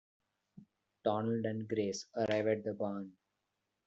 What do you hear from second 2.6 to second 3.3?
the barn.